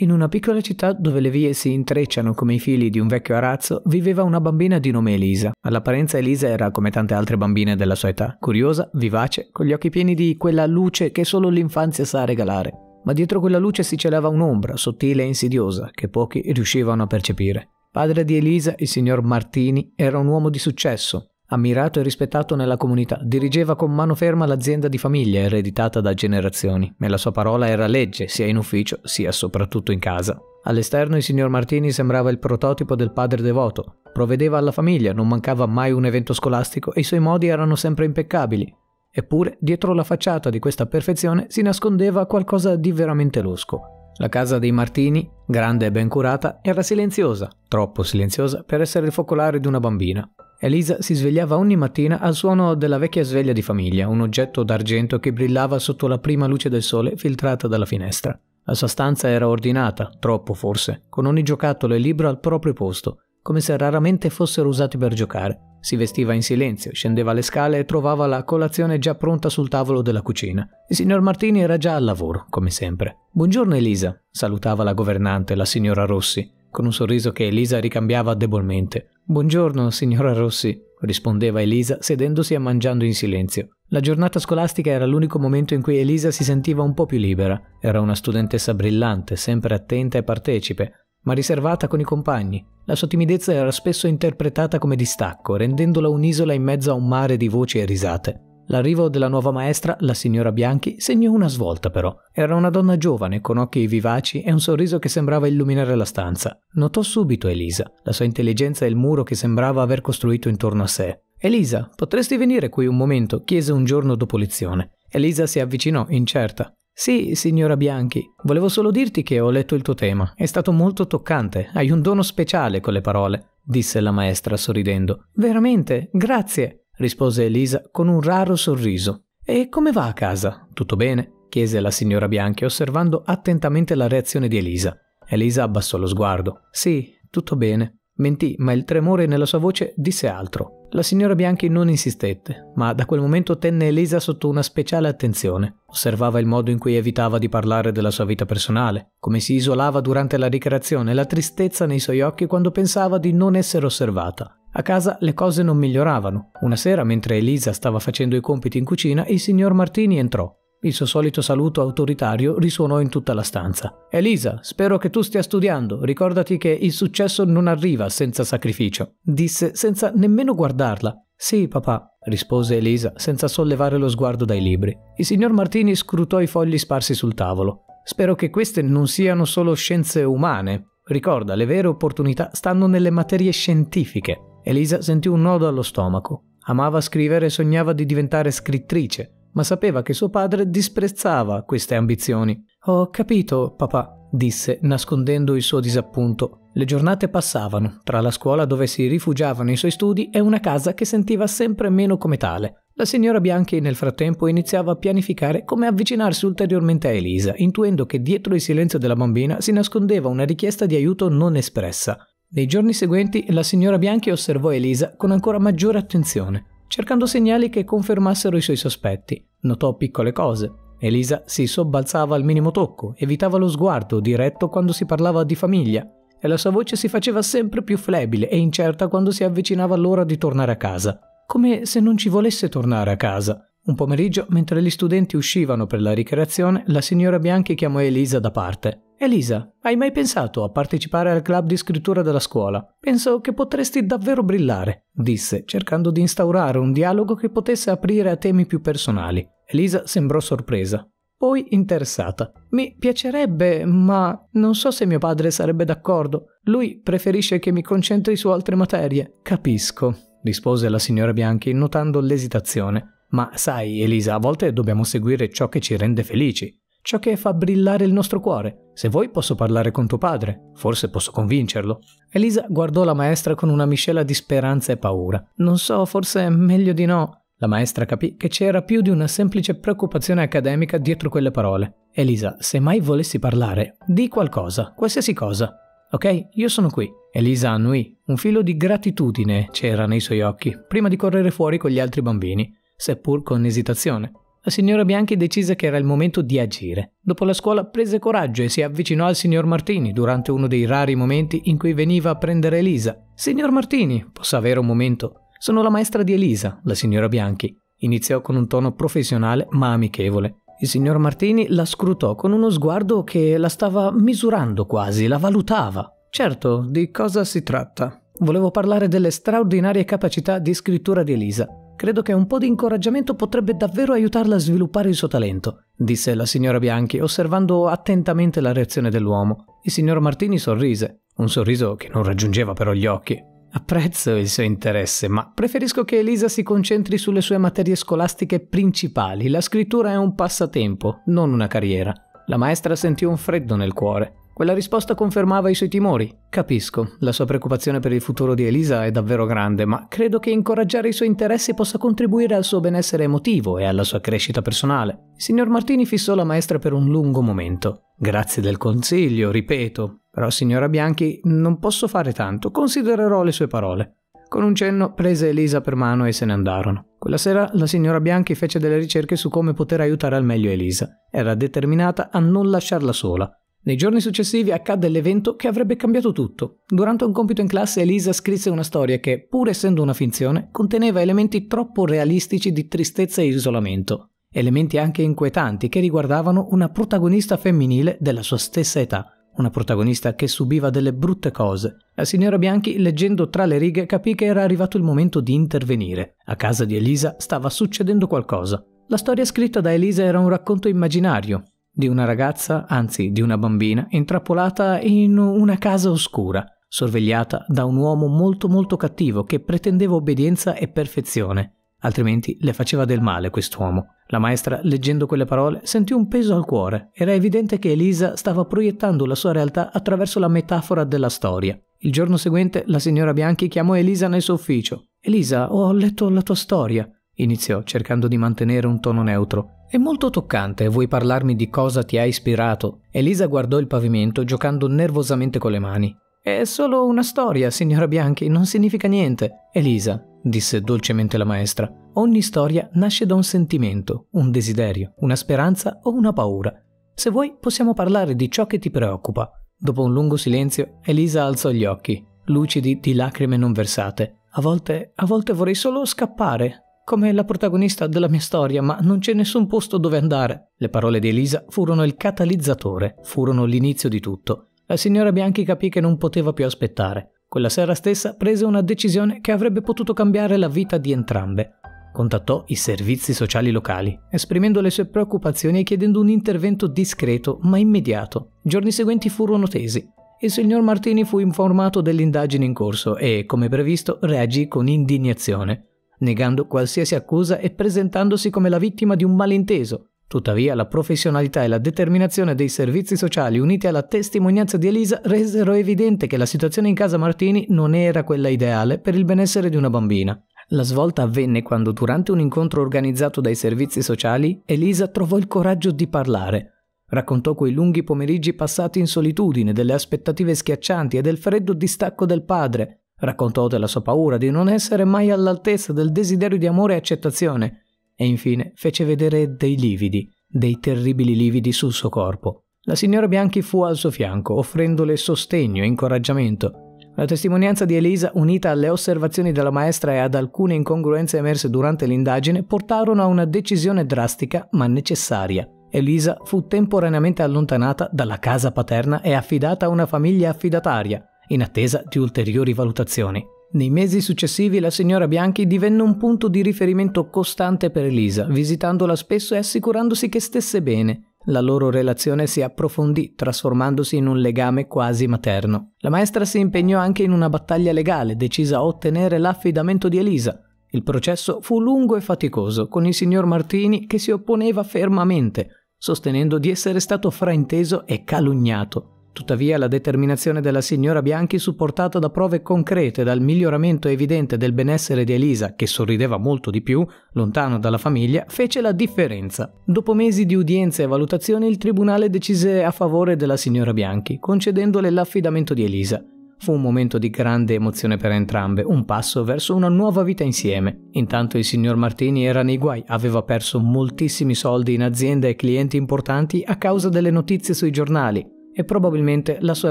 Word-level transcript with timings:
In 0.00 0.12
una 0.12 0.28
piccola 0.28 0.60
città 0.60 0.92
dove 0.92 1.18
le 1.18 1.28
vie 1.28 1.52
si 1.54 1.72
intrecciano 1.72 2.32
come 2.32 2.54
i 2.54 2.60
fili 2.60 2.88
di 2.88 3.00
un 3.00 3.08
vecchio 3.08 3.34
arazzo, 3.34 3.82
viveva 3.86 4.22
una 4.22 4.40
bambina 4.40 4.78
di 4.78 4.92
nome 4.92 5.14
Elisa. 5.14 5.50
All'apparenza 5.62 6.18
Elisa 6.18 6.46
era 6.46 6.70
come 6.70 6.92
tante 6.92 7.14
altre 7.14 7.36
bambine 7.36 7.74
della 7.74 7.96
sua 7.96 8.10
età, 8.10 8.36
curiosa, 8.38 8.88
vivace, 8.92 9.48
con 9.50 9.66
gli 9.66 9.72
occhi 9.72 9.90
pieni 9.90 10.14
di 10.14 10.36
quella 10.36 10.66
luce 10.66 11.10
che 11.10 11.24
solo 11.24 11.48
l'infanzia 11.48 12.04
sa 12.04 12.24
regalare. 12.24 12.72
Ma 13.02 13.12
dietro 13.12 13.40
quella 13.40 13.58
luce 13.58 13.82
si 13.82 13.98
celava 13.98 14.28
un'ombra, 14.28 14.76
sottile 14.76 15.24
e 15.24 15.26
insidiosa, 15.26 15.90
che 15.92 16.08
pochi 16.08 16.42
riuscivano 16.52 17.02
a 17.02 17.08
percepire. 17.08 17.70
Padre 17.90 18.24
di 18.24 18.36
Elisa, 18.36 18.74
il 18.78 18.86
signor 18.86 19.24
Martini, 19.24 19.94
era 19.96 20.18
un 20.18 20.28
uomo 20.28 20.48
di 20.48 20.60
successo, 20.60 21.32
Ammirato 21.50 21.98
e 21.98 22.02
rispettato 22.02 22.56
nella 22.56 22.76
comunità, 22.76 23.18
dirigeva 23.22 23.74
con 23.74 23.90
mano 23.90 24.14
ferma 24.14 24.44
l'azienda 24.44 24.86
di 24.86 24.98
famiglia 24.98 25.40
ereditata 25.40 26.02
da 26.02 26.12
generazioni 26.12 26.94
e 27.00 27.08
la 27.08 27.16
sua 27.16 27.32
parola 27.32 27.66
era 27.66 27.86
legge 27.86 28.28
sia 28.28 28.44
in 28.44 28.58
ufficio 28.58 29.00
sia 29.02 29.32
soprattutto 29.32 29.90
in 29.90 29.98
casa. 29.98 30.38
All'esterno 30.64 31.16
il 31.16 31.22
signor 31.22 31.48
Martini 31.48 31.90
sembrava 31.90 32.30
il 32.30 32.38
prototipo 32.38 32.94
del 32.94 33.12
padre 33.12 33.40
devoto, 33.40 34.00
provvedeva 34.12 34.58
alla 34.58 34.72
famiglia, 34.72 35.14
non 35.14 35.26
mancava 35.26 35.64
mai 35.64 35.90
un 35.90 36.04
evento 36.04 36.34
scolastico 36.34 36.92
e 36.92 37.00
i 37.00 37.04
suoi 37.04 37.20
modi 37.20 37.46
erano 37.46 37.76
sempre 37.76 38.04
impeccabili. 38.04 38.70
Eppure, 39.10 39.56
dietro 39.58 39.94
la 39.94 40.04
facciata 40.04 40.50
di 40.50 40.58
questa 40.58 40.84
perfezione 40.84 41.46
si 41.48 41.62
nascondeva 41.62 42.26
qualcosa 42.26 42.76
di 42.76 42.92
veramente 42.92 43.40
losco. 43.40 44.12
La 44.18 44.28
casa 44.28 44.58
dei 44.58 44.72
Martini, 44.72 45.26
grande 45.46 45.86
e 45.86 45.90
ben 45.90 46.08
curata, 46.08 46.58
era 46.60 46.82
silenziosa, 46.82 47.48
troppo 47.68 48.02
silenziosa 48.02 48.64
per 48.64 48.82
essere 48.82 49.06
il 49.06 49.12
focolare 49.12 49.60
di 49.60 49.66
una 49.66 49.80
bambina. 49.80 50.30
Elisa 50.60 51.00
si 51.00 51.14
svegliava 51.14 51.56
ogni 51.56 51.76
mattina 51.76 52.18
al 52.18 52.34
suono 52.34 52.74
della 52.74 52.98
vecchia 52.98 53.22
sveglia 53.22 53.52
di 53.52 53.62
famiglia, 53.62 54.08
un 54.08 54.20
oggetto 54.20 54.64
d'argento 54.64 55.20
che 55.20 55.32
brillava 55.32 55.78
sotto 55.78 56.08
la 56.08 56.18
prima 56.18 56.48
luce 56.48 56.68
del 56.68 56.82
sole 56.82 57.16
filtrata 57.16 57.68
dalla 57.68 57.86
finestra. 57.86 58.36
La 58.64 58.74
sua 58.74 58.88
stanza 58.88 59.28
era 59.28 59.46
ordinata, 59.46 60.10
troppo 60.18 60.54
forse, 60.54 61.04
con 61.08 61.26
ogni 61.26 61.44
giocattolo 61.44 61.94
e 61.94 61.98
libro 61.98 62.28
al 62.28 62.40
proprio 62.40 62.72
posto, 62.72 63.20
come 63.40 63.60
se 63.60 63.76
raramente 63.76 64.30
fossero 64.30 64.68
usati 64.68 64.98
per 64.98 65.14
giocare. 65.14 65.76
Si 65.80 65.94
vestiva 65.94 66.32
in 66.32 66.42
silenzio, 66.42 66.92
scendeva 66.92 67.32
le 67.32 67.42
scale 67.42 67.78
e 67.78 67.84
trovava 67.84 68.26
la 68.26 68.42
colazione 68.42 68.98
già 68.98 69.14
pronta 69.14 69.48
sul 69.48 69.68
tavolo 69.68 70.02
della 70.02 70.22
cucina. 70.22 70.68
Il 70.88 70.96
signor 70.96 71.20
Martini 71.20 71.62
era 71.62 71.76
già 71.76 71.94
al 71.94 72.02
lavoro, 72.02 72.46
come 72.50 72.70
sempre. 72.70 73.28
Buongiorno 73.30 73.76
Elisa, 73.76 74.20
salutava 74.28 74.82
la 74.82 74.92
governante, 74.92 75.54
la 75.54 75.64
signora 75.64 76.04
Rossi, 76.04 76.56
con 76.70 76.84
un 76.84 76.92
sorriso 76.92 77.32
che 77.32 77.46
Elisa 77.46 77.80
ricambiava 77.80 78.34
debolmente. 78.34 79.10
Buongiorno, 79.24 79.90
signora 79.90 80.32
Rossi, 80.32 80.80
rispondeva 81.00 81.60
Elisa 81.60 81.98
sedendosi 82.00 82.54
e 82.54 82.58
mangiando 82.58 83.04
in 83.04 83.14
silenzio. 83.14 83.68
La 83.88 84.00
giornata 84.00 84.38
scolastica 84.38 84.90
era 84.90 85.06
l'unico 85.06 85.38
momento 85.38 85.74
in 85.74 85.82
cui 85.82 85.98
Elisa 85.98 86.30
si 86.30 86.44
sentiva 86.44 86.82
un 86.82 86.94
po' 86.94 87.06
più 87.06 87.18
libera. 87.18 87.60
Era 87.80 88.00
una 88.00 88.14
studentessa 88.14 88.74
brillante, 88.74 89.36
sempre 89.36 89.74
attenta 89.74 90.18
e 90.18 90.22
partecipe, 90.22 90.92
ma 91.22 91.32
riservata 91.32 91.88
con 91.88 92.00
i 92.00 92.04
compagni. 92.04 92.64
La 92.84 92.94
sua 92.94 93.06
timidezza 93.06 93.52
era 93.52 93.70
spesso 93.70 94.06
interpretata 94.06 94.78
come 94.78 94.96
distacco, 94.96 95.56
rendendola 95.56 96.08
un'isola 96.08 96.52
in 96.52 96.62
mezzo 96.62 96.90
a 96.90 96.94
un 96.94 97.06
mare 97.06 97.36
di 97.36 97.48
voci 97.48 97.78
e 97.78 97.84
risate. 97.84 98.47
L'arrivo 98.70 99.08
della 99.08 99.28
nuova 99.28 99.50
maestra, 99.50 99.96
la 100.00 100.12
signora 100.12 100.52
Bianchi, 100.52 101.00
segnò 101.00 101.30
una 101.30 101.48
svolta 101.48 101.88
però. 101.88 102.14
Era 102.32 102.54
una 102.54 102.68
donna 102.68 102.98
giovane, 102.98 103.40
con 103.40 103.56
occhi 103.56 103.86
vivaci 103.86 104.42
e 104.42 104.52
un 104.52 104.60
sorriso 104.60 104.98
che 104.98 105.08
sembrava 105.08 105.46
illuminare 105.46 105.94
la 105.94 106.04
stanza. 106.04 106.58
Notò 106.72 107.00
subito 107.00 107.48
Elisa, 107.48 107.90
la 108.02 108.12
sua 108.12 108.26
intelligenza 108.26 108.84
e 108.84 108.88
il 108.88 108.96
muro 108.96 109.22
che 109.22 109.34
sembrava 109.34 109.80
aver 109.80 110.02
costruito 110.02 110.50
intorno 110.50 110.82
a 110.82 110.86
sé. 110.86 111.22
Elisa, 111.38 111.88
potresti 111.94 112.36
venire 112.36 112.68
qui 112.68 112.86
un 112.86 112.96
momento? 112.96 113.42
chiese 113.42 113.72
un 113.72 113.84
giorno 113.84 114.16
dopo 114.16 114.36
lezione. 114.36 114.96
Elisa 115.08 115.46
si 115.46 115.60
avvicinò, 115.60 116.04
incerta. 116.10 116.70
Sì, 116.92 117.34
signora 117.36 117.76
Bianchi, 117.76 118.22
volevo 118.42 118.68
solo 118.68 118.90
dirti 118.90 119.22
che 119.22 119.40
ho 119.40 119.48
letto 119.50 119.76
il 119.76 119.82
tuo 119.82 119.94
tema. 119.94 120.32
È 120.34 120.44
stato 120.44 120.72
molto 120.72 121.06
toccante. 121.06 121.70
Hai 121.72 121.90
un 121.90 122.02
dono 122.02 122.22
speciale 122.22 122.80
con 122.80 122.92
le 122.92 123.00
parole, 123.00 123.52
disse 123.62 124.00
la 124.00 124.10
maestra 124.10 124.56
sorridendo. 124.58 125.28
Veramente, 125.34 126.10
grazie 126.12 126.87
rispose 126.98 127.44
Elisa 127.44 127.82
con 127.90 128.08
un 128.08 128.20
raro 128.20 128.54
sorriso. 128.54 129.24
E 129.44 129.68
come 129.68 129.92
va 129.92 130.06
a 130.06 130.12
casa? 130.12 130.66
Tutto 130.72 130.94
bene? 130.96 131.32
chiese 131.48 131.80
la 131.80 131.90
signora 131.90 132.28
Bianchi 132.28 132.64
osservando 132.64 133.22
attentamente 133.24 133.94
la 133.94 134.06
reazione 134.06 134.48
di 134.48 134.58
Elisa. 134.58 134.96
Elisa 135.26 135.62
abbassò 135.62 135.96
lo 135.98 136.06
sguardo. 136.06 136.68
Sì, 136.70 137.14
tutto 137.30 137.56
bene. 137.56 137.97
Mentì, 138.18 138.54
ma 138.58 138.72
il 138.72 138.84
tremore 138.84 139.26
nella 139.26 139.46
sua 139.46 139.58
voce 139.58 139.92
disse 139.96 140.28
altro. 140.28 140.86
La 140.90 141.02
signora 141.02 141.34
Bianchi 141.34 141.68
non 141.68 141.88
insistette, 141.88 142.72
ma 142.74 142.92
da 142.92 143.04
quel 143.04 143.20
momento 143.20 143.58
tenne 143.58 143.88
Elisa 143.88 144.20
sotto 144.20 144.48
una 144.48 144.62
speciale 144.62 145.06
attenzione. 145.06 145.82
Osservava 145.86 146.40
il 146.40 146.46
modo 146.46 146.70
in 146.70 146.78
cui 146.78 146.96
evitava 146.96 147.38
di 147.38 147.48
parlare 147.48 147.92
della 147.92 148.10
sua 148.10 148.24
vita 148.24 148.44
personale, 148.44 149.12
come 149.20 149.38
si 149.38 149.54
isolava 149.54 150.00
durante 150.00 150.36
la 150.36 150.46
ricreazione, 150.46 151.14
la 151.14 151.26
tristezza 151.26 151.86
nei 151.86 152.00
suoi 152.00 152.22
occhi 152.22 152.46
quando 152.46 152.70
pensava 152.70 153.18
di 153.18 153.32
non 153.32 153.54
essere 153.54 153.86
osservata. 153.86 154.52
A 154.72 154.82
casa 154.82 155.16
le 155.20 155.34
cose 155.34 155.62
non 155.62 155.76
miglioravano. 155.76 156.50
Una 156.60 156.76
sera, 156.76 157.04
mentre 157.04 157.36
Elisa 157.36 157.72
stava 157.72 157.98
facendo 157.98 158.36
i 158.36 158.40
compiti 158.40 158.78
in 158.78 158.84
cucina, 158.84 159.26
il 159.26 159.40
signor 159.40 159.72
Martini 159.74 160.18
entrò. 160.18 160.52
Il 160.80 160.92
suo 160.92 161.06
solito 161.06 161.40
saluto 161.40 161.80
autoritario 161.80 162.56
risuonò 162.56 163.00
in 163.00 163.08
tutta 163.08 163.34
la 163.34 163.42
stanza. 163.42 164.06
Elisa, 164.08 164.58
spero 164.62 164.96
che 164.96 165.10
tu 165.10 165.22
stia 165.22 165.42
studiando. 165.42 166.04
Ricordati 166.04 166.56
che 166.56 166.68
il 166.68 166.92
successo 166.92 167.44
non 167.44 167.66
arriva 167.66 168.08
senza 168.08 168.44
sacrificio. 168.44 169.14
Disse 169.20 169.74
senza 169.74 170.12
nemmeno 170.14 170.54
guardarla. 170.54 171.20
Sì, 171.34 171.66
papà, 171.66 172.16
rispose 172.26 172.76
Elisa 172.76 173.12
senza 173.16 173.48
sollevare 173.48 173.96
lo 173.96 174.08
sguardo 174.08 174.44
dai 174.44 174.62
libri. 174.62 174.96
Il 175.16 175.24
signor 175.24 175.52
Martini 175.52 175.96
scrutò 175.96 176.40
i 176.40 176.46
fogli 176.46 176.78
sparsi 176.78 177.12
sul 177.12 177.34
tavolo. 177.34 177.84
Spero 178.04 178.36
che 178.36 178.48
queste 178.48 178.80
non 178.80 179.08
siano 179.08 179.44
solo 179.44 179.74
scienze 179.74 180.22
umane. 180.22 180.90
Ricorda, 181.06 181.56
le 181.56 181.66
vere 181.66 181.88
opportunità 181.88 182.50
stanno 182.52 182.86
nelle 182.86 183.10
materie 183.10 183.50
scientifiche. 183.50 184.60
Elisa 184.62 185.02
sentì 185.02 185.26
un 185.26 185.40
nodo 185.40 185.66
allo 185.66 185.82
stomaco. 185.82 186.44
Amava 186.66 187.00
scrivere 187.00 187.46
e 187.46 187.50
sognava 187.50 187.92
di 187.92 188.04
diventare 188.04 188.50
scrittrice, 188.50 189.37
ma 189.52 189.62
sapeva 189.62 190.02
che 190.02 190.12
suo 190.12 190.28
padre 190.28 190.68
disprezzava 190.68 191.62
queste 191.62 191.94
ambizioni. 191.94 192.62
Ho 192.86 193.10
capito, 193.10 193.74
papà, 193.76 194.28
disse, 194.30 194.78
nascondendo 194.82 195.54
il 195.54 195.62
suo 195.62 195.80
disappunto. 195.80 196.70
Le 196.74 196.84
giornate 196.84 197.28
passavano, 197.28 197.98
tra 198.04 198.20
la 198.20 198.30
scuola 198.30 198.64
dove 198.64 198.86
si 198.86 199.06
rifugiavano 199.08 199.70
i 199.70 199.76
suoi 199.76 199.90
studi 199.90 200.30
e 200.30 200.38
una 200.38 200.60
casa 200.60 200.94
che 200.94 201.04
sentiva 201.04 201.46
sempre 201.46 201.90
meno 201.90 202.18
come 202.18 202.36
tale. 202.36 202.84
La 202.94 203.04
signora 203.04 203.40
Bianchi 203.40 203.80
nel 203.80 203.94
frattempo 203.94 204.48
iniziava 204.48 204.92
a 204.92 204.96
pianificare 204.96 205.64
come 205.64 205.86
avvicinarsi 205.86 206.46
ulteriormente 206.46 207.08
a 207.08 207.12
Elisa, 207.12 207.52
intuendo 207.56 208.06
che 208.06 208.20
dietro 208.20 208.54
il 208.54 208.60
silenzio 208.60 208.98
della 208.98 209.14
bambina 209.14 209.60
si 209.60 209.72
nascondeva 209.72 210.28
una 210.28 210.44
richiesta 210.44 210.84
di 210.84 210.96
aiuto 210.96 211.28
non 211.28 211.56
espressa. 211.56 212.18
Nei 212.50 212.66
giorni 212.66 212.92
seguenti 212.92 213.44
la 213.50 213.62
signora 213.62 213.98
Bianchi 213.98 214.30
osservò 214.30 214.72
Elisa 214.72 215.14
con 215.16 215.30
ancora 215.30 215.58
maggiore 215.58 215.98
attenzione, 215.98 216.64
cercando 216.88 217.26
segnali 217.26 217.68
che 217.68 217.84
confermassero 217.84 218.56
i 218.56 218.62
suoi 218.62 218.76
sospetti. 218.76 219.46
Notò 219.60 219.94
piccole 219.94 220.32
cose. 220.32 220.72
Elisa 220.98 221.42
si 221.46 221.68
sobbalzava 221.68 222.34
al 222.34 222.42
minimo 222.42 222.72
tocco, 222.72 223.14
evitava 223.16 223.56
lo 223.56 223.68
sguardo 223.68 224.18
diretto 224.18 224.68
quando 224.68 224.92
si 224.92 225.04
parlava 225.04 225.44
di 225.44 225.54
famiglia, 225.54 226.04
e 226.40 226.48
la 226.48 226.56
sua 226.56 226.70
voce 226.70 226.96
si 226.96 227.08
faceva 227.08 227.42
sempre 227.42 227.82
più 227.82 227.96
flebile 227.96 228.48
e 228.48 228.56
incerta 228.56 229.08
quando 229.08 229.30
si 229.30 229.44
avvicinava 229.44 229.96
l'ora 229.96 230.24
di 230.24 230.38
tornare 230.38 230.72
a 230.72 230.76
casa, 230.76 231.20
come 231.46 231.86
se 231.86 232.00
non 232.00 232.16
ci 232.16 232.28
volesse 232.28 232.68
tornare 232.68 233.12
a 233.12 233.16
casa. 233.16 233.62
Un 233.84 233.94
pomeriggio, 233.94 234.46
mentre 234.50 234.82
gli 234.82 234.90
studenti 234.90 235.36
uscivano 235.36 235.86
per 235.86 236.00
la 236.00 236.12
ricreazione, 236.12 236.82
la 236.86 237.00
signora 237.00 237.38
Bianchi 237.38 237.74
chiamò 237.74 238.00
Elisa 238.00 238.38
da 238.38 238.50
parte. 238.50 239.07
Elisa, 239.20 239.74
hai 239.82 239.96
mai 239.96 240.12
pensato 240.12 240.62
a 240.62 240.70
partecipare 240.70 241.32
al 241.32 241.42
club 241.42 241.66
di 241.66 241.76
scrittura 241.76 242.22
della 242.22 242.38
scuola? 242.38 242.86
Penso 243.00 243.40
che 243.40 243.52
potresti 243.52 244.06
davvero 244.06 244.44
brillare, 244.44 245.06
disse, 245.10 245.64
cercando 245.66 246.12
di 246.12 246.20
instaurare 246.20 246.78
un 246.78 246.92
dialogo 246.92 247.34
che 247.34 247.50
potesse 247.50 247.90
aprire 247.90 248.30
a 248.30 248.36
temi 248.36 248.64
più 248.64 248.80
personali. 248.80 249.44
Elisa 249.66 250.06
sembrò 250.06 250.38
sorpresa, 250.38 251.04
poi 251.36 251.66
interessata. 251.70 252.52
Mi 252.70 252.94
piacerebbe, 252.96 253.84
ma 253.84 254.40
non 254.52 254.76
so 254.76 254.92
se 254.92 255.04
mio 255.04 255.18
padre 255.18 255.50
sarebbe 255.50 255.84
d'accordo. 255.84 256.58
Lui 256.62 257.00
preferisce 257.00 257.58
che 257.58 257.72
mi 257.72 257.82
concentri 257.82 258.36
su 258.36 258.50
altre 258.50 258.76
materie. 258.76 259.38
Capisco, 259.42 260.16
rispose 260.44 260.88
la 260.88 261.00
signora 261.00 261.32
Bianchi, 261.32 261.72
notando 261.72 262.20
l'esitazione. 262.20 263.24
Ma 263.30 263.50
sai, 263.54 264.00
Elisa, 264.00 264.34
a 264.34 264.38
volte 264.38 264.72
dobbiamo 264.72 265.02
seguire 265.02 265.50
ciò 265.50 265.68
che 265.68 265.80
ci 265.80 265.96
rende 265.96 266.22
felici 266.22 266.77
ciò 267.02 267.18
che 267.18 267.36
fa 267.36 267.52
brillare 267.52 268.04
il 268.04 268.12
nostro 268.12 268.40
cuore. 268.40 268.90
Se 268.94 269.08
vuoi 269.08 269.30
posso 269.30 269.54
parlare 269.54 269.90
con 269.90 270.06
tuo 270.06 270.18
padre, 270.18 270.70
forse 270.74 271.10
posso 271.10 271.30
convincerlo. 271.30 272.00
Elisa 272.30 272.66
guardò 272.68 273.04
la 273.04 273.14
maestra 273.14 273.54
con 273.54 273.68
una 273.68 273.86
miscela 273.86 274.22
di 274.22 274.34
speranza 274.34 274.92
e 274.92 274.96
paura. 274.96 275.42
Non 275.56 275.78
so, 275.78 276.04
forse 276.04 276.40
è 276.40 276.48
meglio 276.48 276.92
di 276.92 277.04
no. 277.04 277.44
La 277.60 277.66
maestra 277.66 278.04
capì 278.04 278.36
che 278.36 278.48
c'era 278.48 278.82
più 278.82 279.00
di 279.00 279.10
una 279.10 279.26
semplice 279.26 279.78
preoccupazione 279.78 280.42
accademica 280.42 280.98
dietro 280.98 281.28
quelle 281.28 281.50
parole. 281.50 282.06
Elisa, 282.12 282.56
se 282.58 282.78
mai 282.78 283.00
volessi 283.00 283.38
parlare, 283.38 283.96
di 284.06 284.28
qualcosa, 284.28 284.92
qualsiasi 284.96 285.32
cosa. 285.32 285.76
Ok, 286.10 286.48
io 286.52 286.68
sono 286.68 286.88
qui. 286.88 287.10
Elisa 287.32 287.70
annuì. 287.70 288.16
Un 288.26 288.36
filo 288.36 288.62
di 288.62 288.76
gratitudine 288.76 289.68
c'era 289.70 290.06
nei 290.06 290.20
suoi 290.20 290.40
occhi, 290.40 290.76
prima 290.86 291.08
di 291.08 291.16
correre 291.16 291.50
fuori 291.50 291.78
con 291.78 291.90
gli 291.90 292.00
altri 292.00 292.22
bambini, 292.22 292.72
seppur 292.96 293.42
con 293.42 293.64
esitazione. 293.64 294.32
La 294.68 294.74
signora 294.74 295.06
Bianchi 295.06 295.38
decise 295.38 295.76
che 295.76 295.86
era 295.86 295.96
il 295.96 296.04
momento 296.04 296.42
di 296.42 296.58
agire. 296.58 297.14
Dopo 297.22 297.46
la 297.46 297.54
scuola 297.54 297.86
prese 297.86 298.18
coraggio 298.18 298.62
e 298.62 298.68
si 298.68 298.82
avvicinò 298.82 299.24
al 299.24 299.34
signor 299.34 299.64
Martini 299.64 300.12
durante 300.12 300.50
uno 300.50 300.66
dei 300.66 300.84
rari 300.84 301.14
momenti 301.14 301.70
in 301.70 301.78
cui 301.78 301.94
veniva 301.94 302.28
a 302.28 302.36
prendere 302.36 302.76
Elisa. 302.76 303.16
Signor 303.34 303.70
Martini, 303.70 304.28
posso 304.30 304.58
avere 304.58 304.78
un 304.78 304.84
momento? 304.84 305.46
Sono 305.56 305.80
la 305.80 305.88
maestra 305.88 306.22
di 306.22 306.34
Elisa, 306.34 306.82
la 306.84 306.92
signora 306.92 307.28
Bianchi. 307.28 307.74
Iniziò 308.00 308.42
con 308.42 308.56
un 308.56 308.68
tono 308.68 308.92
professionale 308.92 309.66
ma 309.70 309.92
amichevole. 309.94 310.58
Il 310.80 310.88
signor 310.88 311.16
Martini 311.16 311.68
la 311.70 311.86
scrutò 311.86 312.34
con 312.34 312.52
uno 312.52 312.68
sguardo 312.68 313.24
che 313.24 313.56
la 313.56 313.70
stava 313.70 314.12
misurando 314.12 314.84
quasi, 314.84 315.28
la 315.28 315.38
valutava. 315.38 316.12
Certo, 316.28 316.84
di 316.86 317.10
cosa 317.10 317.42
si 317.44 317.62
tratta? 317.62 318.20
Volevo 318.40 318.70
parlare 318.70 319.08
delle 319.08 319.30
straordinarie 319.30 320.04
capacità 320.04 320.58
di 320.58 320.74
scrittura 320.74 321.22
di 321.22 321.32
Elisa. 321.32 321.66
Credo 321.98 322.22
che 322.22 322.32
un 322.32 322.46
po' 322.46 322.58
di 322.58 322.68
incoraggiamento 322.68 323.34
potrebbe 323.34 323.74
davvero 323.76 324.12
aiutarla 324.12 324.54
a 324.54 324.58
sviluppare 324.60 325.08
il 325.08 325.16
suo 325.16 325.26
talento, 325.26 325.86
disse 325.96 326.32
la 326.36 326.46
signora 326.46 326.78
Bianchi, 326.78 327.18
osservando 327.18 327.88
attentamente 327.88 328.60
la 328.60 328.72
reazione 328.72 329.10
dell'uomo. 329.10 329.80
Il 329.82 329.90
signor 329.90 330.20
Martini 330.20 330.58
sorrise, 330.58 331.22
un 331.38 331.48
sorriso 331.48 331.96
che 331.96 332.08
non 332.14 332.22
raggiungeva 332.22 332.72
però 332.72 332.92
gli 332.92 333.06
occhi. 333.06 333.36
Apprezzo 333.72 334.36
il 334.36 334.48
suo 334.48 334.62
interesse, 334.62 335.26
ma 335.26 335.50
preferisco 335.52 336.04
che 336.04 336.20
Elisa 336.20 336.46
si 336.46 336.62
concentri 336.62 337.18
sulle 337.18 337.40
sue 337.40 337.58
materie 337.58 337.96
scolastiche 337.96 338.60
principali. 338.60 339.48
La 339.48 339.60
scrittura 339.60 340.12
è 340.12 340.16
un 340.16 340.36
passatempo, 340.36 341.22
non 341.26 341.52
una 341.52 341.66
carriera. 341.66 342.14
La 342.46 342.58
maestra 342.58 342.94
sentì 342.94 343.24
un 343.24 343.36
freddo 343.36 343.74
nel 343.74 343.92
cuore. 343.92 344.34
Quella 344.58 344.74
risposta 344.74 345.14
confermava 345.14 345.70
i 345.70 345.74
suoi 345.76 345.88
timori. 345.88 346.36
Capisco, 346.48 347.12
la 347.20 347.30
sua 347.30 347.44
preoccupazione 347.44 348.00
per 348.00 348.12
il 348.12 348.20
futuro 348.20 348.54
di 348.54 348.66
Elisa 348.66 349.04
è 349.04 349.12
davvero 349.12 349.46
grande, 349.46 349.84
ma 349.84 350.08
credo 350.08 350.40
che 350.40 350.50
incoraggiare 350.50 351.06
i 351.06 351.12
suoi 351.12 351.28
interessi 351.28 351.74
possa 351.74 351.96
contribuire 351.96 352.56
al 352.56 352.64
suo 352.64 352.80
benessere 352.80 353.22
emotivo 353.22 353.78
e 353.78 353.84
alla 353.84 354.02
sua 354.02 354.18
crescita 354.18 354.60
personale. 354.60 355.26
Il 355.36 355.42
signor 355.42 355.68
Martini 355.68 356.04
fissò 356.06 356.34
la 356.34 356.42
maestra 356.42 356.80
per 356.80 356.92
un 356.92 357.06
lungo 357.06 357.40
momento. 357.40 358.06
Grazie 358.16 358.60
del 358.60 358.78
consiglio, 358.78 359.52
ripeto, 359.52 360.22
però, 360.28 360.50
signora 360.50 360.88
Bianchi, 360.88 361.38
non 361.44 361.78
posso 361.78 362.08
fare 362.08 362.32
tanto, 362.32 362.72
considererò 362.72 363.44
le 363.44 363.52
sue 363.52 363.68
parole. 363.68 364.14
Con 364.48 364.64
un 364.64 364.74
cenno 364.74 365.14
prese 365.14 365.50
Elisa 365.50 365.80
per 365.80 365.94
mano 365.94 366.26
e 366.26 366.32
se 366.32 366.44
ne 366.44 366.54
andarono. 366.54 367.10
Quella 367.16 367.38
sera 367.38 367.70
la 367.74 367.86
signora 367.86 368.18
Bianchi 368.18 368.56
fece 368.56 368.80
delle 368.80 368.98
ricerche 368.98 369.36
su 369.36 369.50
come 369.50 369.72
poter 369.72 370.00
aiutare 370.00 370.34
al 370.34 370.44
meglio 370.44 370.68
Elisa. 370.68 371.08
Era 371.30 371.54
determinata 371.54 372.30
a 372.32 372.40
non 372.40 372.68
lasciarla 372.68 373.12
sola. 373.12 373.52
Nei 373.88 373.96
giorni 373.96 374.20
successivi 374.20 374.70
accadde 374.70 375.08
l'evento 375.08 375.56
che 375.56 375.66
avrebbe 375.66 375.96
cambiato 375.96 376.32
tutto. 376.32 376.80
Durante 376.86 377.24
un 377.24 377.32
compito 377.32 377.62
in 377.62 377.68
classe 377.68 378.02
Elisa 378.02 378.34
scrisse 378.34 378.68
una 378.68 378.82
storia 378.82 379.18
che, 379.18 379.46
pur 379.48 379.70
essendo 379.70 380.02
una 380.02 380.12
finzione, 380.12 380.68
conteneva 380.70 381.22
elementi 381.22 381.66
troppo 381.66 382.04
realistici 382.04 382.70
di 382.70 382.86
tristezza 382.86 383.40
e 383.40 383.46
isolamento. 383.46 384.32
Elementi 384.52 384.98
anche 384.98 385.22
inquietanti 385.22 385.88
che 385.88 386.00
riguardavano 386.00 386.68
una 386.72 386.90
protagonista 386.90 387.56
femminile 387.56 388.18
della 388.20 388.42
sua 388.42 388.58
stessa 388.58 389.00
età 389.00 389.32
una 389.56 389.70
protagonista 389.70 390.36
che 390.36 390.46
subiva 390.46 390.88
delle 390.88 391.12
brutte 391.12 391.50
cose. 391.50 391.96
La 392.14 392.24
signora 392.24 392.58
Bianchi, 392.58 392.96
leggendo 392.98 393.48
tra 393.48 393.64
le 393.64 393.78
righe, 393.78 394.06
capì 394.06 394.36
che 394.36 394.44
era 394.44 394.62
arrivato 394.62 394.96
il 394.98 395.02
momento 395.02 395.40
di 395.40 395.52
intervenire. 395.52 396.36
A 396.44 396.54
casa 396.54 396.84
di 396.84 396.94
Elisa 396.94 397.34
stava 397.38 397.68
succedendo 397.68 398.28
qualcosa. 398.28 398.84
La 399.08 399.16
storia 399.16 399.44
scritta 399.44 399.80
da 399.80 399.92
Elisa 399.92 400.22
era 400.22 400.38
un 400.38 400.48
racconto 400.48 400.86
immaginario 400.86 401.64
di 401.98 402.06
una 402.06 402.24
ragazza, 402.24 402.86
anzi 402.86 403.32
di 403.32 403.40
una 403.40 403.58
bambina, 403.58 404.06
intrappolata 404.10 405.00
in 405.00 405.36
una 405.36 405.78
casa 405.78 406.10
oscura, 406.10 406.64
sorvegliata 406.86 407.64
da 407.66 407.84
un 407.84 407.96
uomo 407.96 408.28
molto 408.28 408.68
molto 408.68 408.96
cattivo 408.96 409.42
che 409.42 409.58
pretendeva 409.58 410.14
obbedienza 410.14 410.74
e 410.74 410.86
perfezione 410.86 411.72
altrimenti 412.00 412.56
le 412.60 412.72
faceva 412.72 413.04
del 413.04 413.20
male 413.20 413.50
quest'uomo. 413.50 414.14
La 414.28 414.38
maestra, 414.38 414.80
leggendo 414.82 415.26
quelle 415.26 415.46
parole, 415.46 415.80
sentì 415.84 416.12
un 416.12 416.28
peso 416.28 416.54
al 416.54 416.64
cuore. 416.64 417.10
Era 417.14 417.32
evidente 417.32 417.78
che 417.78 417.92
Elisa 417.92 418.36
stava 418.36 418.66
proiettando 418.66 419.24
la 419.24 419.34
sua 419.34 419.52
realtà 419.52 419.90
attraverso 419.92 420.38
la 420.38 420.48
metafora 420.48 421.04
della 421.04 421.30
storia. 421.30 421.78
Il 422.00 422.12
giorno 422.12 422.36
seguente 422.36 422.84
la 422.86 422.98
signora 422.98 423.32
Bianchi 423.32 423.68
chiamò 423.68 423.96
Elisa 423.96 424.28
nel 424.28 424.42
suo 424.42 424.54
ufficio. 424.54 425.08
Elisa, 425.20 425.72
ho 425.72 425.92
letto 425.92 426.28
la 426.28 426.42
tua 426.42 426.54
storia, 426.54 427.08
iniziò, 427.34 427.82
cercando 427.82 428.28
di 428.28 428.36
mantenere 428.36 428.86
un 428.86 429.00
tono 429.00 429.22
neutro. 429.22 429.77
È 429.90 429.96
molto 429.96 430.28
toccante, 430.28 430.86
vuoi 430.88 431.08
parlarmi 431.08 431.56
di 431.56 431.70
cosa 431.70 432.02
ti 432.02 432.18
ha 432.18 432.24
ispirato? 432.26 433.00
Elisa 433.10 433.46
guardò 433.46 433.78
il 433.78 433.86
pavimento, 433.86 434.44
giocando 434.44 434.86
nervosamente 434.86 435.58
con 435.58 435.70
le 435.70 435.78
mani. 435.78 436.14
È 436.42 436.64
solo 436.64 437.06
una 437.06 437.22
storia, 437.22 437.70
signora 437.70 438.06
Bianchi, 438.06 438.48
non 438.48 438.66
significa 438.66 439.08
niente. 439.08 439.68
Elisa, 439.72 440.22
disse 440.42 440.82
dolcemente 440.82 441.38
la 441.38 441.46
maestra, 441.46 441.90
ogni 442.14 442.42
storia 442.42 442.86
nasce 442.92 443.24
da 443.24 443.34
un 443.34 443.42
sentimento, 443.42 444.26
un 444.32 444.50
desiderio, 444.50 445.14
una 445.20 445.36
speranza 445.36 446.00
o 446.02 446.12
una 446.12 446.34
paura. 446.34 446.70
Se 447.14 447.30
vuoi 447.30 447.56
possiamo 447.58 447.94
parlare 447.94 448.36
di 448.36 448.50
ciò 448.50 448.66
che 448.66 448.78
ti 448.78 448.90
preoccupa. 448.90 449.50
Dopo 449.74 450.02
un 450.02 450.12
lungo 450.12 450.36
silenzio, 450.36 450.98
Elisa 451.02 451.44
alzò 451.44 451.70
gli 451.70 451.86
occhi, 451.86 452.22
lucidi 452.44 453.00
di 453.00 453.14
lacrime 453.14 453.56
non 453.56 453.72
versate. 453.72 454.40
A 454.50 454.60
volte, 454.60 455.12
a 455.14 455.24
volte 455.24 455.54
vorrei 455.54 455.74
solo 455.74 456.04
scappare, 456.04 456.87
come 457.08 457.32
la 457.32 457.44
protagonista 457.44 458.06
della 458.06 458.28
mia 458.28 458.38
storia, 458.38 458.82
ma 458.82 458.98
non 459.00 459.18
c'è 459.18 459.32
nessun 459.32 459.66
posto 459.66 459.96
dove 459.96 460.18
andare. 460.18 460.72
Le 460.76 460.90
parole 460.90 461.20
di 461.20 461.28
Elisa 461.28 461.64
furono 461.70 462.04
il 462.04 462.16
catalizzatore, 462.16 463.14
furono 463.22 463.64
l'inizio 463.64 464.10
di 464.10 464.20
tutto. 464.20 464.66
La 464.84 464.98
signora 464.98 465.32
Bianchi 465.32 465.64
capì 465.64 465.88
che 465.88 466.02
non 466.02 466.18
poteva 466.18 466.52
più 466.52 466.66
aspettare. 466.66 467.44
Quella 467.48 467.70
sera 467.70 467.94
stessa 467.94 468.34
prese 468.34 468.66
una 468.66 468.82
decisione 468.82 469.40
che 469.40 469.52
avrebbe 469.52 469.80
potuto 469.80 470.12
cambiare 470.12 470.58
la 470.58 470.68
vita 470.68 470.98
di 470.98 471.12
entrambe. 471.12 471.76
Contattò 472.12 472.64
i 472.66 472.74
servizi 472.74 473.32
sociali 473.32 473.70
locali, 473.70 474.14
esprimendo 474.30 474.82
le 474.82 474.90
sue 474.90 475.06
preoccupazioni 475.06 475.80
e 475.80 475.84
chiedendo 475.84 476.20
un 476.20 476.28
intervento 476.28 476.86
discreto 476.86 477.58
ma 477.62 477.78
immediato. 477.78 478.50
I 478.64 478.68
giorni 478.68 478.92
seguenti 478.92 479.30
furono 479.30 479.66
tesi. 479.66 480.06
Il 480.40 480.50
signor 480.50 480.82
Martini 480.82 481.24
fu 481.24 481.38
informato 481.38 482.02
dell'indagine 482.02 482.66
in 482.66 482.74
corso 482.74 483.16
e, 483.16 483.44
come 483.46 483.70
previsto, 483.70 484.18
reagì 484.20 484.68
con 484.68 484.88
indignazione, 484.88 485.84
negando 486.18 486.66
qualsiasi 486.66 487.14
accusa 487.14 487.58
e 487.58 487.70
presentandosi 487.70 488.50
come 488.50 488.68
la 488.68 488.78
vittima 488.78 489.14
di 489.14 489.24
un 489.24 489.34
malinteso, 489.34 490.08
Tuttavia 490.28 490.74
la 490.74 490.84
professionalità 490.84 491.64
e 491.64 491.68
la 491.68 491.78
determinazione 491.78 492.54
dei 492.54 492.68
servizi 492.68 493.16
sociali 493.16 493.58
uniti 493.58 493.86
alla 493.86 494.02
testimonianza 494.02 494.76
di 494.76 494.86
Elisa 494.86 495.22
resero 495.24 495.72
evidente 495.72 496.26
che 496.26 496.36
la 496.36 496.44
situazione 496.44 496.88
in 496.88 496.94
casa 496.94 497.16
Martini 497.16 497.64
non 497.70 497.94
era 497.94 498.24
quella 498.24 498.50
ideale 498.50 498.98
per 498.98 499.14
il 499.14 499.24
benessere 499.24 499.70
di 499.70 499.76
una 499.76 499.88
bambina. 499.88 500.38
La 500.68 500.82
svolta 500.82 501.22
avvenne 501.22 501.62
quando 501.62 501.92
durante 501.92 502.30
un 502.30 502.40
incontro 502.40 502.82
organizzato 502.82 503.40
dai 503.40 503.54
servizi 503.54 504.02
sociali 504.02 504.60
Elisa 504.66 505.08
trovò 505.08 505.38
il 505.38 505.46
coraggio 505.46 505.92
di 505.92 506.06
parlare. 506.08 506.72
Raccontò 507.06 507.54
quei 507.54 507.72
lunghi 507.72 508.02
pomeriggi 508.02 508.52
passati 508.52 508.98
in 508.98 509.06
solitudine, 509.06 509.72
delle 509.72 509.94
aspettative 509.94 510.54
schiaccianti 510.54 511.16
e 511.16 511.22
del 511.22 511.38
freddo 511.38 511.72
distacco 511.72 512.26
del 512.26 512.42
padre. 512.42 513.04
Raccontò 513.20 513.66
della 513.66 513.86
sua 513.88 514.02
paura 514.02 514.36
di 514.36 514.50
non 514.50 514.68
essere 514.68 515.04
mai 515.04 515.30
all'altezza 515.30 515.92
del 515.92 516.12
desiderio 516.12 516.58
di 516.58 516.66
amore 516.66 516.94
e 516.94 516.96
accettazione 516.98 517.82
e 518.14 518.26
infine 518.26 518.72
fece 518.74 519.04
vedere 519.04 519.56
dei 519.56 519.76
lividi, 519.76 520.28
dei 520.46 520.78
terribili 520.80 521.34
lividi 521.34 521.72
sul 521.72 521.92
suo 521.92 522.08
corpo. 522.08 522.64
La 522.82 522.94
signora 522.94 523.28
Bianchi 523.28 523.60
fu 523.60 523.82
al 523.82 523.96
suo 523.96 524.10
fianco, 524.10 524.54
offrendole 524.54 525.16
sostegno 525.16 525.82
e 525.82 525.86
incoraggiamento. 525.86 526.72
La 527.16 527.24
testimonianza 527.24 527.84
di 527.84 527.96
Elisa, 527.96 528.30
unita 528.34 528.70
alle 528.70 528.88
osservazioni 528.88 529.50
della 529.50 529.72
maestra 529.72 530.12
e 530.12 530.18
ad 530.18 530.36
alcune 530.36 530.74
incongruenze 530.74 531.38
emerse 531.38 531.68
durante 531.68 532.06
l'indagine, 532.06 532.62
portarono 532.62 533.22
a 533.22 533.26
una 533.26 533.44
decisione 533.44 534.06
drastica 534.06 534.68
ma 534.72 534.86
necessaria. 534.86 535.68
Elisa 535.90 536.38
fu 536.44 536.66
temporaneamente 536.66 537.42
allontanata 537.42 538.08
dalla 538.12 538.38
casa 538.38 538.70
paterna 538.70 539.20
e 539.20 539.32
affidata 539.32 539.86
a 539.86 539.88
una 539.88 540.06
famiglia 540.06 540.50
affidataria, 540.50 541.27
in 541.48 541.62
attesa 541.62 542.02
di 542.08 542.18
ulteriori 542.18 542.72
valutazioni. 542.72 543.44
Nei 543.70 543.90
mesi 543.90 544.22
successivi 544.22 544.80
la 544.80 544.88
signora 544.88 545.28
Bianchi 545.28 545.66
divenne 545.66 546.00
un 546.00 546.16
punto 546.16 546.48
di 546.48 546.62
riferimento 546.62 547.28
costante 547.28 547.90
per 547.90 548.04
Elisa, 548.04 548.44
visitandola 548.44 549.14
spesso 549.14 549.54
e 549.54 549.58
assicurandosi 549.58 550.30
che 550.30 550.40
stesse 550.40 550.80
bene. 550.80 551.34
La 551.46 551.60
loro 551.60 551.90
relazione 551.90 552.46
si 552.46 552.62
approfondì, 552.62 553.34
trasformandosi 553.34 554.16
in 554.16 554.26
un 554.26 554.38
legame 554.38 554.86
quasi 554.86 555.26
materno. 555.26 555.92
La 555.98 556.08
maestra 556.08 556.46
si 556.46 556.58
impegnò 556.58 556.98
anche 556.98 557.22
in 557.22 557.30
una 557.30 557.50
battaglia 557.50 557.92
legale, 557.92 558.36
decisa 558.36 558.78
a 558.78 558.84
ottenere 558.84 559.36
l'affidamento 559.36 560.08
di 560.08 560.16
Elisa. 560.16 560.62
Il 560.90 561.02
processo 561.02 561.60
fu 561.60 561.78
lungo 561.78 562.16
e 562.16 562.22
faticoso, 562.22 562.88
con 562.88 563.04
il 563.04 563.12
signor 563.12 563.44
Martini 563.44 564.06
che 564.06 564.16
si 564.16 564.30
opponeva 564.30 564.82
fermamente, 564.82 565.68
sostenendo 565.98 566.58
di 566.58 566.70
essere 566.70 567.00
stato 567.00 567.30
frainteso 567.30 568.06
e 568.06 568.24
calunniato. 568.24 569.17
Tuttavia 569.32 569.78
la 569.78 569.86
determinazione 569.86 570.60
della 570.60 570.80
signora 570.80 571.22
Bianchi, 571.22 571.58
supportata 571.58 572.18
da 572.18 572.28
prove 572.28 572.60
concrete 572.60 573.22
dal 573.22 573.40
miglioramento 573.40 574.08
evidente 574.08 574.56
del 574.56 574.72
benessere 574.72 575.24
di 575.24 575.32
Elisa, 575.32 575.74
che 575.76 575.86
sorrideva 575.86 576.38
molto 576.38 576.70
di 576.70 576.82
più, 576.82 577.06
lontano 577.32 577.78
dalla 577.78 577.98
famiglia, 577.98 578.44
fece 578.48 578.80
la 578.80 578.92
differenza. 578.92 579.72
Dopo 579.84 580.12
mesi 580.12 580.44
di 580.44 580.56
udienze 580.56 581.04
e 581.04 581.06
valutazioni, 581.06 581.68
il 581.68 581.78
tribunale 581.78 582.30
decise 582.30 582.82
a 582.82 582.90
favore 582.90 583.36
della 583.36 583.56
signora 583.56 583.92
Bianchi, 583.92 584.38
concedendole 584.40 585.08
l'affidamento 585.10 585.72
di 585.72 585.84
Elisa. 585.84 586.20
Fu 586.60 586.72
un 586.72 586.80
momento 586.80 587.18
di 587.18 587.30
grande 587.30 587.74
emozione 587.74 588.16
per 588.16 588.32
entrambe, 588.32 588.82
un 588.82 589.04
passo 589.04 589.44
verso 589.44 589.76
una 589.76 589.88
nuova 589.88 590.24
vita 590.24 590.42
insieme. 590.42 591.02
Intanto 591.12 591.56
il 591.56 591.64
signor 591.64 591.94
Martini 591.94 592.44
era 592.44 592.64
nei 592.64 592.78
guai, 592.78 593.04
aveva 593.06 593.42
perso 593.42 593.78
moltissimi 593.78 594.56
soldi 594.56 594.94
in 594.94 595.04
aziende 595.04 595.50
e 595.50 595.54
clienti 595.54 595.96
importanti 595.96 596.64
a 596.66 596.74
causa 596.74 597.08
delle 597.08 597.30
notizie 597.30 597.74
sui 597.74 597.92
giornali 597.92 598.56
e 598.78 598.84
probabilmente 598.84 599.58
la 599.62 599.74
sua 599.74 599.90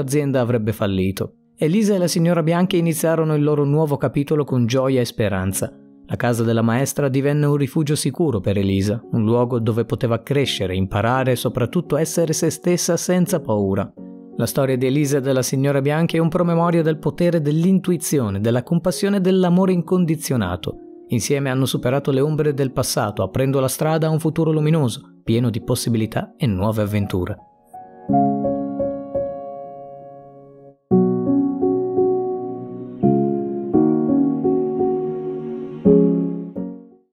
azienda 0.00 0.40
avrebbe 0.40 0.72
fallito. 0.72 1.34
Elisa 1.58 1.94
e 1.94 1.98
la 1.98 2.06
signora 2.06 2.42
Bianchi 2.42 2.78
iniziarono 2.78 3.34
il 3.34 3.42
loro 3.42 3.64
nuovo 3.64 3.98
capitolo 3.98 4.44
con 4.44 4.64
gioia 4.64 5.02
e 5.02 5.04
speranza. 5.04 5.70
La 6.06 6.16
casa 6.16 6.42
della 6.42 6.62
maestra 6.62 7.10
divenne 7.10 7.44
un 7.44 7.56
rifugio 7.56 7.94
sicuro 7.94 8.40
per 8.40 8.56
Elisa, 8.56 8.98
un 9.10 9.24
luogo 9.24 9.58
dove 9.58 9.84
poteva 9.84 10.22
crescere, 10.22 10.74
imparare 10.74 11.32
e 11.32 11.36
soprattutto 11.36 11.98
essere 11.98 12.32
se 12.32 12.48
stessa 12.48 12.96
senza 12.96 13.40
paura. 13.40 13.92
La 14.38 14.46
storia 14.46 14.78
di 14.78 14.86
Elisa 14.86 15.18
e 15.18 15.20
della 15.20 15.42
signora 15.42 15.82
Bianchi 15.82 16.16
è 16.16 16.20
un 16.20 16.30
promemoria 16.30 16.80
del 16.80 16.96
potere 16.96 17.42
dell'intuizione, 17.42 18.40
della 18.40 18.62
compassione 18.62 19.18
e 19.18 19.20
dell'amore 19.20 19.72
incondizionato. 19.72 20.78
Insieme 21.08 21.50
hanno 21.50 21.66
superato 21.66 22.10
le 22.10 22.22
ombre 22.22 22.54
del 22.54 22.72
passato, 22.72 23.22
aprendo 23.22 23.60
la 23.60 23.68
strada 23.68 24.06
a 24.06 24.10
un 24.10 24.18
futuro 24.18 24.50
luminoso, 24.50 25.02
pieno 25.22 25.50
di 25.50 25.60
possibilità 25.60 26.32
e 26.38 26.46
nuove 26.46 26.80
avventure. 26.80 27.47